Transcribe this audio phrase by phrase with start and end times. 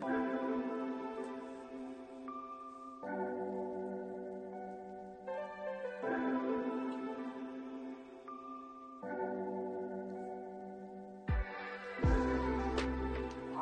[0.00, 0.08] は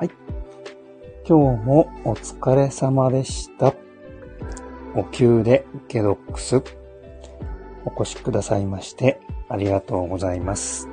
[0.05, 0.11] い。
[1.29, 3.75] 今日もお疲れ様でした。
[4.95, 6.63] お灸でゲドックス。
[7.85, 9.21] お越しくださいまして
[9.51, 10.89] ありがとうございます。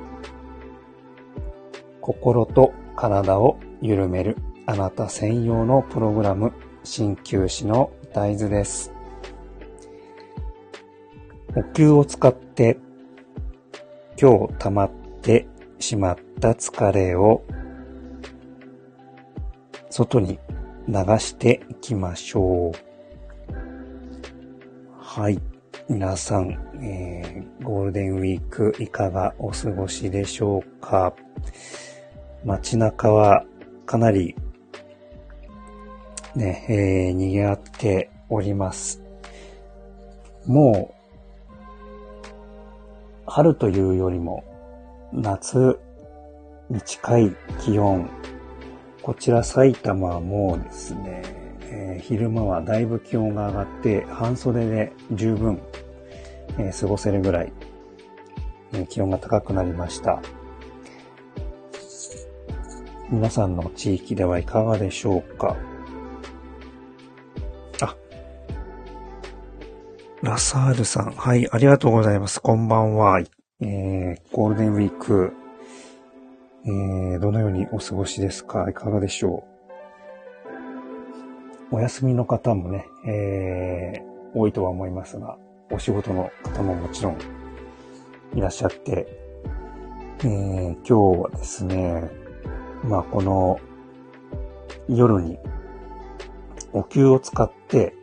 [2.02, 4.36] 心と体を緩める
[4.70, 6.52] あなた専用のプログラム、
[6.84, 8.92] 鍼灸師の大豆です。
[11.56, 12.78] お灸を使って
[14.16, 14.90] 今日溜まっ
[15.22, 15.48] て
[15.80, 17.42] しまった疲れを
[19.90, 20.38] 外に
[20.86, 22.72] 流していきましょう。
[25.00, 25.40] はい。
[25.88, 31.12] 皆さん、えー、ゴールデンウィークいかがお過ごしでしょうか？
[32.44, 33.44] 街中は
[33.84, 34.36] かなり
[36.34, 39.02] ね、えー、賑わっております。
[40.46, 40.94] もう、
[43.26, 44.44] 春というよりも
[45.12, 45.78] 夏
[46.68, 48.10] に近い気温
[49.02, 51.22] こちら埼玉はもうですね、
[51.70, 55.60] えー昼間はだいぶ気温が上がって、半袖で十分、
[56.58, 57.52] えー過ごせるぐらい、
[58.72, 60.20] え気温が高くなりました。
[63.10, 65.56] 皆さんの地域ではいかがでしょうか？
[70.22, 71.12] ラサールさん。
[71.12, 72.42] はい、ありがとうございます。
[72.42, 73.20] こんばんは。
[73.60, 75.32] えーゴールデンウィーク、
[76.66, 78.68] えーどのようにお過ごしですか？
[78.68, 79.44] いかがでしょ
[81.72, 81.76] う？
[81.76, 85.38] お休みの方もね、えー多いとは思いますが、
[85.70, 87.18] お仕事の方ももちろん
[88.34, 89.08] いらっしゃって、
[90.18, 92.10] えー今日はですね、
[92.84, 93.58] まあこの
[94.86, 95.38] 夜に
[96.74, 97.94] お灸を使って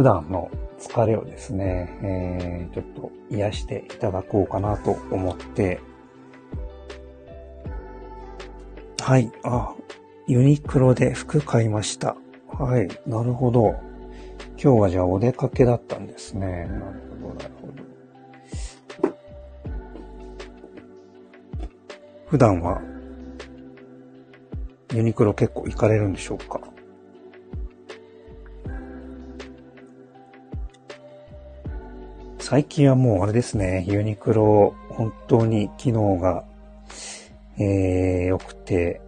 [0.00, 5.78] 普段の疲れをですね、えーちょっと癒していただこうかなと思って、
[8.98, 9.30] はい。
[9.44, 9.74] あ、
[10.26, 12.16] ユニクロで服買いました。
[12.48, 12.88] はい。
[13.06, 13.74] なるほど。
[14.52, 16.64] 今日はじゃあお出かけだったんですね。
[16.64, 17.74] なるほど、なるほど。
[22.26, 22.80] 普段は
[24.94, 26.58] ユニクロ結構行かれるんでしょうか？
[32.40, 36.44] 最近はもうあれですね、ユニクロ本当に機能が
[37.62, 39.02] えー、良くて、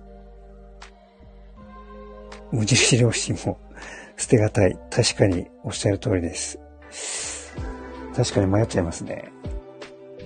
[2.51, 3.59] 無印良品も
[4.19, 4.79] 捨てがたい。
[4.91, 6.59] 確かにおっしゃる通りです。
[8.15, 9.33] 確かに迷っちゃいますね。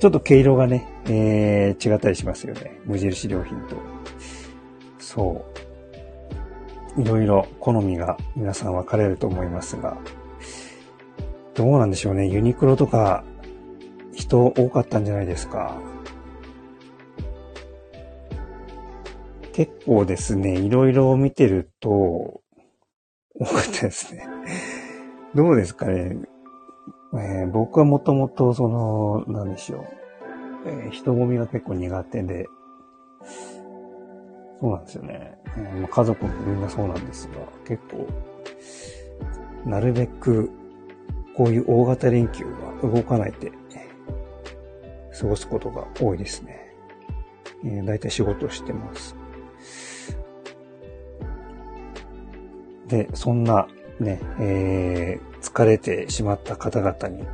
[0.00, 2.80] ちょっと毛色がね、えー、違ったりしますよね。
[2.84, 3.76] 無印良品と。
[4.98, 5.44] そ
[6.96, 7.00] う。
[7.00, 9.96] いろいろ好みが皆さん分かれると思いますが、
[11.56, 12.28] どうなんでしょうね。
[12.28, 13.24] ユニクロとか
[14.12, 15.80] 人多かったんじゃないですか。
[19.52, 22.42] 結構ですね、いろいろ見てると、
[23.38, 24.26] 多かったですね。
[25.34, 26.16] どうですかね。
[27.14, 29.84] えー僕はもともと、その、なんでしょう。
[30.66, 32.46] えー人混みが結構苦手で、
[34.60, 35.38] そうなんですよね。
[35.56, 37.36] えーま家族もみんなそうなんですが、
[37.66, 38.06] 結構、
[39.64, 40.50] なるべく、
[41.36, 43.52] こういう大型連休は動かないで、
[45.18, 46.74] 過ごすことが多いですね。
[47.64, 49.16] えー、大体仕事をしてます。
[52.86, 53.66] で、そんな
[53.98, 57.24] ね、えー疲れてしまった方々に、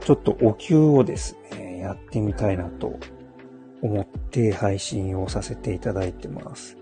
[0.00, 2.98] ちょっとお灸をですね、やってみたいなと
[3.82, 6.76] 思って配信をさせていただいてます。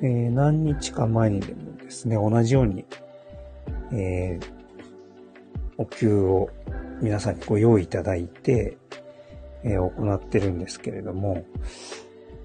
[0.00, 2.86] えー何日か前にでもですね、同じように、
[3.92, 4.61] えー
[5.78, 6.50] お灸を
[7.00, 8.76] 皆さんにご用意いただいて、
[9.64, 11.44] えー行ってるんですけれども、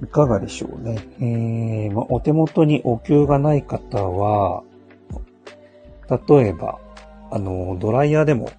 [0.03, 1.07] いかがでしょうね。
[1.19, 4.63] えーまあ、お手元にお灸がない方は、
[6.27, 6.79] 例えば、
[7.31, 8.51] あの、ドライヤーでも、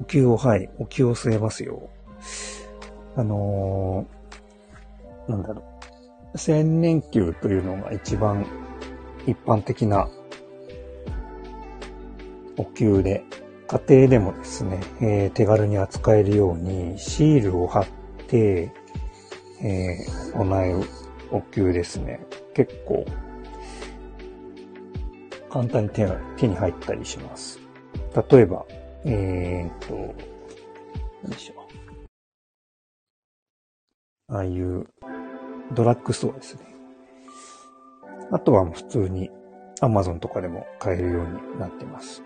[0.00, 1.90] お灸を、はい、お灸を吸えますよ。
[3.16, 5.62] あのーなんだろ
[6.34, 6.38] う。
[6.38, 8.46] 千年灸というのが一番
[9.26, 10.08] 一般的な
[12.56, 13.24] お灸で、
[13.68, 17.86] 家庭でもですね、えー手軽に扱えるようにシールを貼っ
[18.28, 18.72] て、
[19.62, 20.84] えー行う
[21.30, 22.20] お灸ですね。
[22.54, 23.04] 結構、
[25.48, 27.58] 簡単に手が手に入ったりします。
[28.30, 28.64] 例えば、
[29.04, 30.14] えーっと、
[31.22, 31.62] 何でしょ。
[34.28, 34.86] ああいう
[35.74, 36.60] ドラッグストアですね。
[38.30, 39.30] あとは普通に
[39.80, 42.22] Amazon とかでも買えるようになってます。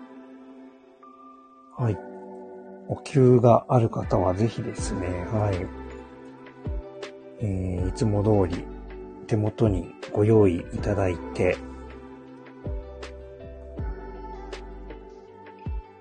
[1.77, 1.97] はい。
[2.87, 5.67] お給がある方はぜひですね、はい。
[7.39, 8.65] えー、いつも通り
[9.27, 11.55] 手元にご用意いただいて、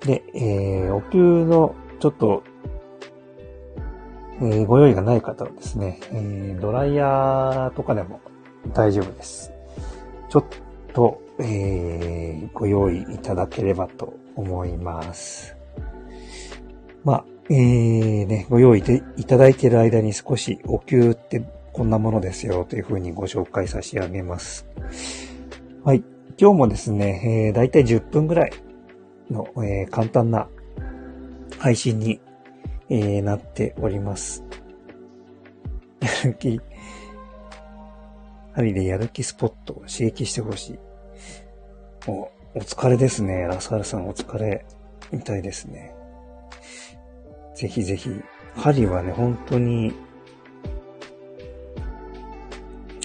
[0.00, 2.43] で、えー、お給のちょっと、
[4.40, 8.23] えー、ご用意がない方はですね、えー、ドライヤーとかでも
[8.73, 9.52] 大丈夫です。
[10.31, 10.44] ちょっ
[10.94, 15.55] と、えー、ご用意いただければと思います。
[17.06, 21.41] まあ、えー、ね、ご用意でいただいている間に少しお給って
[21.73, 24.67] こんなものですよというふうにご紹介差し上げます。
[25.85, 26.03] はい。
[26.37, 28.53] 今日もですね、えー、だいたい10分ぐらい
[29.31, 30.49] の、えー、簡単な
[31.61, 32.20] 配信に、
[32.88, 34.43] えー、なっております。
[36.00, 36.61] やる気、
[38.52, 40.79] 針でやる気スポットを刺激してほしい。
[42.09, 42.31] お、お
[42.62, 43.43] 疲れですね。
[43.43, 44.67] ラサールさんお疲れ
[45.12, 45.96] みたいですね。
[47.56, 48.11] ぜひぜひ、
[48.55, 49.94] 針はね、本当に、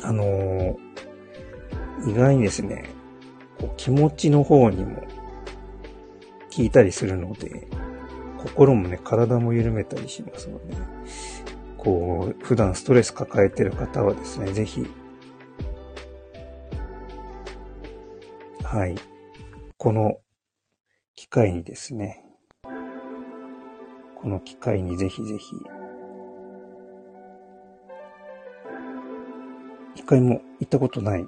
[0.03, 2.89] あのー、意外にですね、
[3.57, 5.01] こう気持ちの方にも
[6.53, 7.65] 効いたりするので、
[8.43, 10.75] 心もね、体も緩めたりしますので、
[11.77, 14.85] こう、普段ストレス抱えてる方はですね、ぜひ、
[18.63, 18.95] はい、
[19.77, 20.17] この
[21.15, 22.25] 機会にですね、
[24.21, 25.55] この機会にぜひぜひ、
[29.95, 31.25] 一回も行ったことない、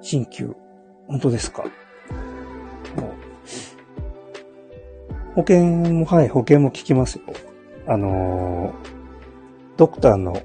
[0.00, 0.54] 新旧、
[1.08, 1.64] 本当ですか？
[5.34, 7.24] 保険も、はい、保険も効きますよ。
[7.86, 8.72] あの
[9.76, 10.40] ドクターの、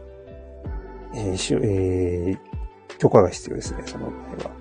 [1.15, 2.37] えーしえー、
[2.97, 4.51] 許可が必要ですね、その場合は。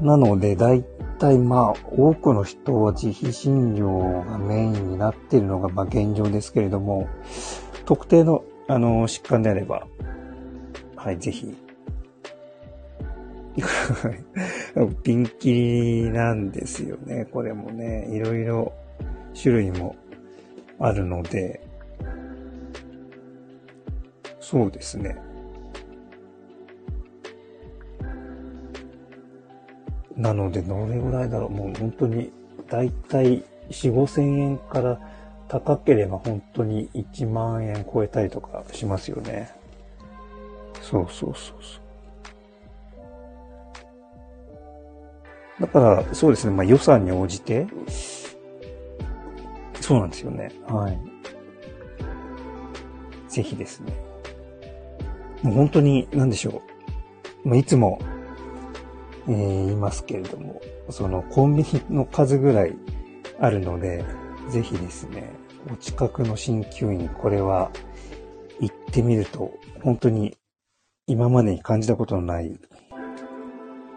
[0.00, 0.84] なので、大
[1.18, 7.08] 体まあ、多くの人は自費診療がメインになっているのが、まあ現状ですけれども、
[7.84, 9.86] 特定の、あの、疾患であれば、
[10.96, 11.56] はい、ぜひ。
[15.02, 18.08] ピンキリなんですよね、これもね。
[18.12, 18.72] いろいろ
[19.40, 19.96] 種類も
[20.78, 21.60] あるので、
[24.40, 25.25] そうですね。
[30.16, 31.50] なので、どれぐらいだろう。
[31.50, 32.32] もう本当に、
[32.68, 34.98] だいたい4、5千円から
[35.48, 39.50] 高ければ本当に1万円超えたりとかしますよね。
[40.80, 41.80] そうそうそうそ
[45.58, 45.62] う。
[45.62, 46.54] だから、そうですね。
[46.54, 47.66] まあ予算に応じて、
[49.80, 50.50] そうなんですよね。
[50.66, 50.98] はい。
[53.28, 53.92] ぜひですね。
[55.42, 56.62] もう本当に、なんでしょ
[57.44, 57.48] う。
[57.48, 58.00] まあ、いつも、
[59.28, 62.76] えー、いますけれども、そのコンビニの数ぐらい
[63.40, 64.04] あるので、
[64.50, 65.30] ぜひですね、
[65.72, 67.70] お近くの鍼灸院、これは
[68.60, 69.52] 行ってみると、
[69.82, 70.36] 本当に
[71.06, 72.58] 今までに感じたことのない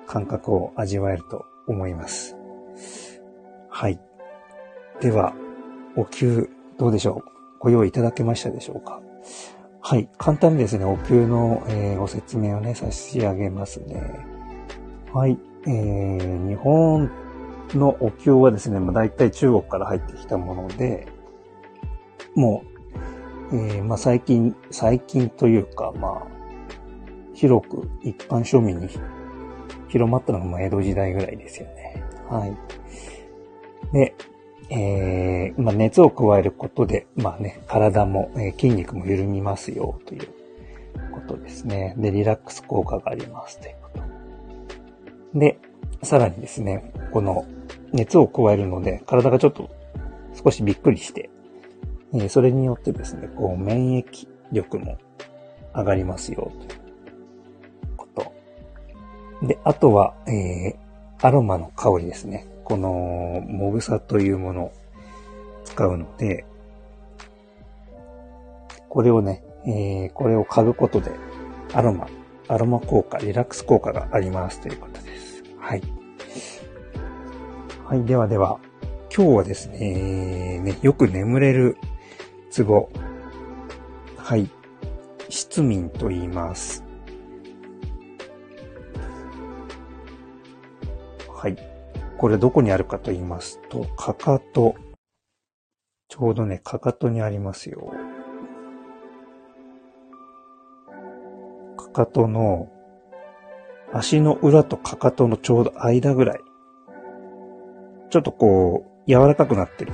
[0.07, 2.35] 感覚を味わえると思います。
[3.69, 3.99] はい。
[4.99, 5.33] では、
[5.95, 7.29] お灸、どうでしょう？
[7.59, 9.01] ご用意いただけましたでしょうか？
[9.81, 10.09] はい。
[10.17, 14.25] 簡単にですね、お灸の、えー、ご説明をね、差し上げますね。
[15.13, 15.37] はい。
[15.65, 17.09] えー、日本
[17.73, 21.07] のお灸はですね、まあ、大体中国から入ってきたもので、
[22.35, 22.63] も
[23.51, 26.27] う、えー、まあ、最近、最近というか、まあ、
[27.33, 28.87] 広く一般庶民に
[29.87, 32.03] 広まったのが、ま、江戸時代ぐらいですよね。
[32.29, 32.55] はい。
[33.93, 34.15] で、
[34.69, 40.27] えー、まあ、熱を加えることで、まあね、体も、えー、筋肉も緩みますよという
[41.11, 41.95] ことですね。
[41.97, 43.78] で、リラックス効果がありますということ。
[45.33, 45.59] で、
[46.03, 47.45] さらにですね、この
[47.91, 49.69] 熱を加えるので、体がちょっと
[50.43, 51.29] 少しびっくりして、
[52.13, 54.97] え、それによってですね、こう、免疫力も
[55.75, 56.81] 上がりますよという
[57.97, 58.33] こと。
[59.45, 62.47] で、あとは、えー、アロマの香りですね。
[62.63, 64.71] この、もぐさというものを
[65.65, 66.45] 使うので、
[68.89, 71.11] これをね、えー、これを嗅ぐことで、
[71.73, 72.07] アロマ、
[72.47, 75.08] アロマ効果、リラックス効果がありますということで。
[75.59, 75.83] はい。
[77.85, 78.59] はい、ではでは、
[79.15, 81.77] 今日はですね、ねよく眠れる
[82.49, 82.89] ツボ。
[84.17, 84.49] はい。
[85.29, 86.83] 失眠と言います。
[91.27, 91.57] はい。
[92.17, 94.75] これどこにあるかと言いますと、かかと。
[96.09, 97.93] ちょうどね、かかとにありますよ。
[101.77, 102.71] かかとの、
[103.93, 106.39] 足の裏とかかとのちょうど間ぐらい。
[108.09, 109.93] ちょっとこう、柔らかくなってる。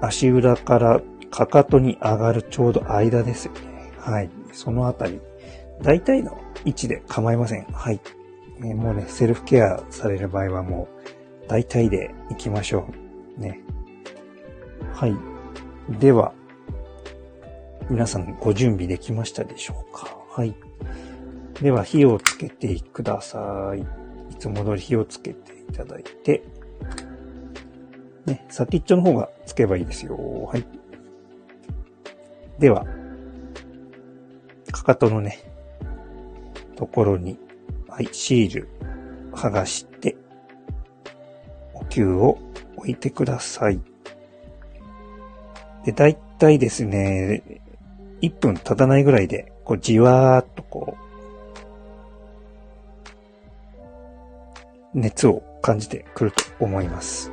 [0.00, 3.92] 足裏からかかとに上がるちょうど間ですよね。
[3.98, 4.30] はい。
[4.52, 5.20] そのあたり。
[5.80, 7.64] 大体の位置で構いません。
[7.72, 8.00] はい。
[8.64, 10.88] えもうね、セルフケアされる場合はも
[11.44, 12.86] う、大体で行きましょ
[13.38, 13.40] う。
[13.40, 13.60] ね。
[14.92, 15.16] はい。
[15.98, 16.32] では、
[17.90, 20.16] 皆さんご準備できましたでしょうか？
[20.30, 20.54] はい。
[21.60, 23.80] では、火をつけてください。
[23.80, 26.42] いつも通り火をつけていただいて、
[28.26, 30.16] ね、先っちょの方がつけばいいですよ。
[30.16, 30.64] はい。
[32.58, 32.86] では、
[34.70, 35.38] かかとのね、
[36.76, 37.38] ところに、
[37.88, 38.68] はい、シール
[39.32, 40.16] 剥がして、
[41.74, 42.38] お灸を
[42.76, 43.80] 置いてください。
[45.84, 47.60] で、だいたいですね、
[48.20, 50.91] 1分経たないぐらいで、こう、じわーっとこう
[54.94, 57.30] 熱を感じてくると思います。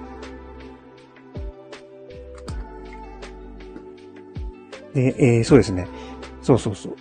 [4.94, 5.88] で、えー、そうですね。
[6.42, 6.96] そうそうそう。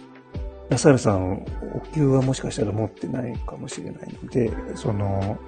[0.69, 5.39] ラサールさん、お灸はもしかしたら持ってないかもしれないので、その、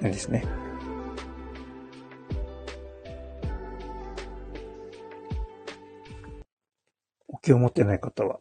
[0.00, 0.44] 何ですね。
[7.28, 8.40] お灸を持ってない方は、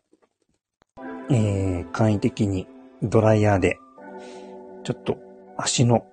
[1.30, 2.68] えー、簡易的に
[3.02, 3.80] ドライヤーで、
[4.84, 5.18] ちょっと
[5.58, 6.06] 足の、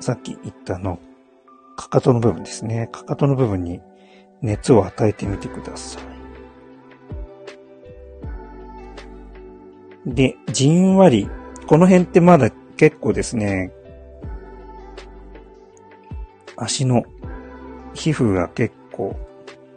[0.00, 0.98] さっき言ったの、
[1.76, 2.88] かかとの部分ですね。
[2.92, 3.80] かかとの部分に
[4.42, 6.00] 熱を与えてみてくださ
[10.06, 10.14] い。
[10.14, 11.28] で、じんわり、
[11.66, 13.72] この辺ってまだ結構ですね、
[16.56, 17.04] 足の
[17.94, 19.16] 皮膚が結構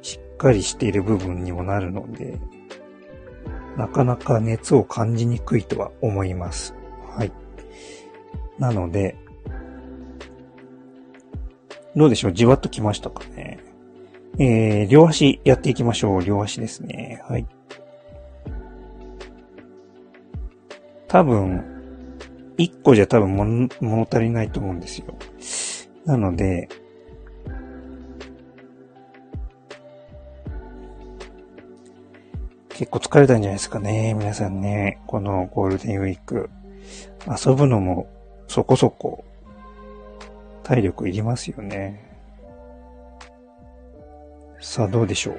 [0.02, 2.40] しっかりしている部分にもなるので、
[3.82, 6.76] なかなか熱を感じにくいとは思います。
[7.16, 7.32] はい。
[8.60, 9.18] なので、
[11.96, 12.34] どうでしょう？
[12.34, 13.58] じわっときましたかね？
[14.38, 16.24] えー、両足やっていきましょう。
[16.24, 17.24] 両足ですね。
[17.28, 17.48] はい。
[21.08, 21.66] 多分、
[22.58, 25.08] 一個じゃ多分物物足りないと思うんですよ。
[26.06, 26.70] なので、
[32.82, 34.16] 結構疲れたんじゃないですかね。
[34.16, 35.04] 皆さんね。
[35.06, 36.50] このゴールデンウィーク。
[37.30, 38.10] 遊ぶのも
[38.48, 39.24] そこそこ
[40.64, 42.04] 体力いりますよね。
[44.60, 45.34] さあ、どうでしょ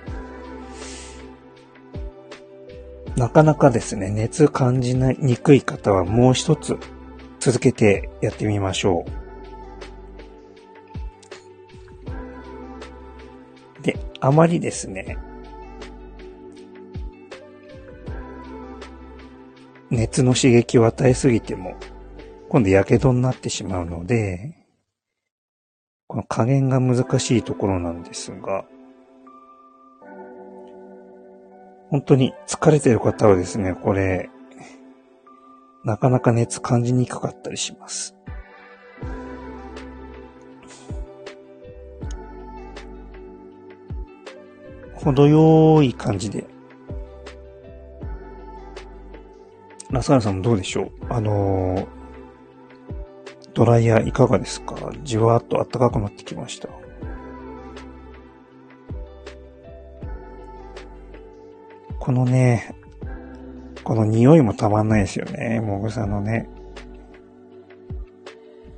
[3.17, 3.19] う。
[3.19, 6.79] なかなかですね、熱感じないにくい方はもう一つ
[7.41, 9.05] 続けてやってみましょ
[13.81, 13.83] う。
[13.83, 15.19] で、あまりですね、
[19.93, 21.77] 熱の刺激を与えすぎても、
[22.49, 24.57] 今度火傷になってしまうので、
[26.07, 28.65] この加減が難しいところなんですが、
[31.91, 34.31] 本当に疲れてる方はですね、これ、
[35.85, 38.17] なかなか熱感じにくかったりします。
[44.95, 46.52] 程よい感じで。
[49.93, 50.91] ラサールさんどうでしょう？
[51.11, 51.87] あのー、
[53.53, 54.75] ドライヤーいかがですか？
[55.03, 56.69] じわーっと暖かくなってきました。
[61.99, 62.75] このね、
[63.85, 65.61] この匂いもたまんないですよね。
[65.61, 66.49] もぐさのね。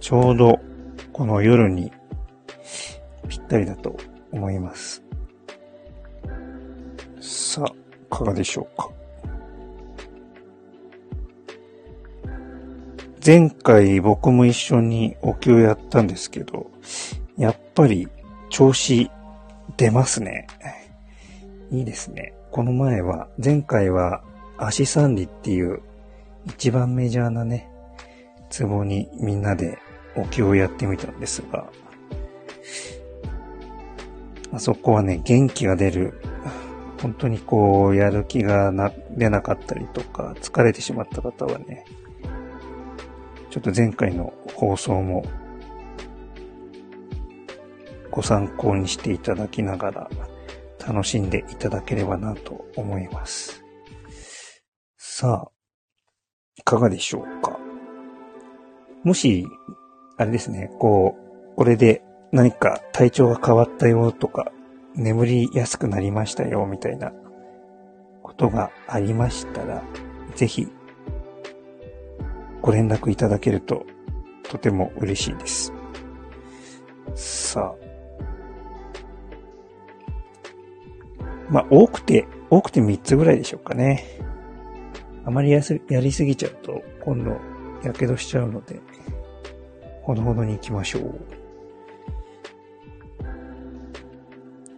[0.00, 0.58] ちょうど、
[1.12, 1.90] この夜に
[3.28, 3.96] ぴったりだと
[4.32, 5.02] 思います。
[7.20, 7.74] さあ、い
[8.10, 8.90] かがでしょうか？
[13.24, 16.70] 前回僕も一緒にお灸やったんですけど、
[17.38, 18.06] やっぱり
[18.50, 19.10] 調子
[19.78, 20.46] 出ますね。
[21.70, 22.34] いいですね。
[22.50, 24.22] この前は、前回は
[24.58, 25.80] 足三里っていう
[26.44, 27.66] 一番メジャーなね、
[28.50, 29.78] ツボにみんなで
[30.16, 31.64] お経をやってみたんですが、
[34.52, 36.20] あそこはね、元気が出る、
[37.00, 41.86] 本当にこう、やる気がな出なかったりとか、疲れてしまった方はね、
[43.54, 45.24] ちょっと前回の放送も
[48.10, 50.10] ご参考にしていただきながら、
[50.84, 53.62] 楽しんでいただければなと思います。
[54.96, 55.50] さあ、
[56.56, 57.56] いかがでしょうか？
[59.04, 59.46] もし、
[60.16, 64.50] あれですね、こう、これで何か体調が変わったよとか、
[64.96, 67.12] 眠りやすくなりましたよ、みたいな
[68.20, 69.84] ことがありましたら、
[70.34, 70.66] ぜひ、
[72.64, 73.84] ご連絡いただけると、
[74.42, 75.70] とても嬉しいです。
[77.14, 77.84] さあ。
[81.50, 84.06] まあ、多くて、多くて3つぐらいでしょうかね。
[85.26, 87.36] あまりやすやりすぎちゃうと、今度、
[87.82, 88.80] やけどしちゃうので、
[90.00, 91.20] ほどほどに行きましょう。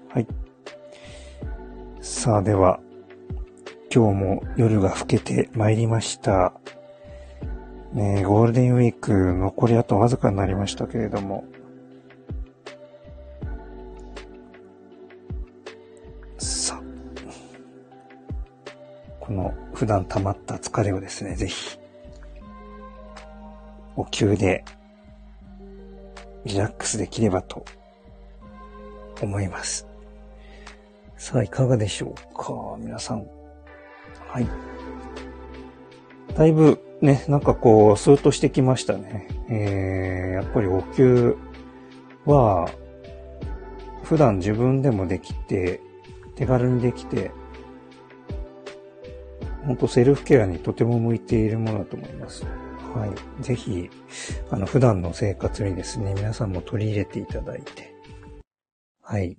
[0.09, 0.27] はい。
[2.01, 2.81] さあ、では、
[3.95, 6.53] 今日も夜が更けてまいりました。
[7.97, 11.45] ねゴールデンウィーク残りあとわずかになりましたけれども、
[16.37, 16.79] さ、
[19.19, 21.79] この普段溜まった疲れをですね、ぜひ、
[23.97, 24.63] お灸で
[26.45, 27.65] リラックスできればと
[29.23, 29.87] 思います。
[31.17, 32.77] さあ、いかがでしょうか？
[32.79, 33.27] 皆さん。
[34.29, 34.47] はい。
[36.37, 39.29] だいぶね、なんかこう、スーッとしてきましたね。
[39.49, 41.37] えー、やっぱりお灸
[42.25, 42.71] は、
[44.03, 45.81] 普段自分でもできて、
[46.35, 47.31] 手軽にできて、
[49.65, 52.45] ほんとセルフケアにとても向いているものだと思います。
[52.95, 53.07] は
[53.41, 53.43] い。
[53.43, 53.91] ぜひ、
[54.51, 57.95] あの、普段の生活にですね、皆さんも取り入れていただいて、
[59.03, 59.37] はい。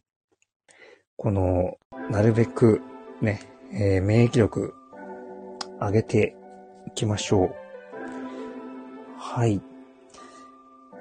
[1.15, 1.77] この、
[2.11, 2.81] なるべく、
[3.21, 3.39] ね、
[3.71, 4.73] えー、免疫力
[5.79, 6.35] 上げて
[6.87, 7.55] いきましょう。
[9.17, 9.61] はい。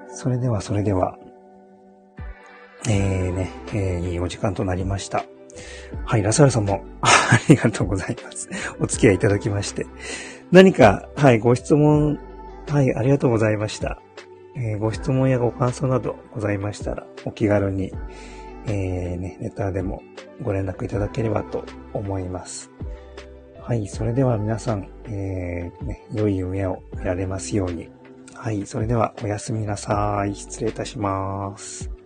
[0.09, 1.17] それでは、それでは、
[2.89, 5.23] えーね、えー、いいお時間となりました。
[6.05, 7.07] はい、ラサルさんも あ
[7.49, 8.49] りがとうございます。
[8.79, 9.85] お付き合いいただきまして。
[10.51, 12.19] 何か、はい、ご質問、
[12.67, 13.99] はい、ありがとうございました。
[14.55, 17.93] えー、ご質問やご感想などございましたら、お気軽に、
[18.65, 20.01] えー、ね、ネタでも
[20.41, 22.71] ご連絡いただければと思います。
[23.67, 23.85] はい。
[23.85, 27.89] それでは皆さん、えー、ね、良い夢を見られますように。
[28.33, 28.65] はい。
[28.65, 30.33] それではおやすみなさい。
[30.35, 31.96] 失礼いたします。